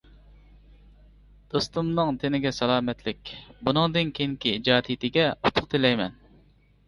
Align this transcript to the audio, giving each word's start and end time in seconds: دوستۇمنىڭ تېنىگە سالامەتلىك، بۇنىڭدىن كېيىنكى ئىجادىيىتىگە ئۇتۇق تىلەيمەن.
دوستۇمنىڭ 1.55 2.15
تېنىگە 2.23 2.51
سالامەتلىك، 2.59 3.33
بۇنىڭدىن 3.67 4.09
كېيىنكى 4.21 4.55
ئىجادىيىتىگە 4.61 5.27
ئۇتۇق 5.35 5.69
تىلەيمەن. 5.75 6.17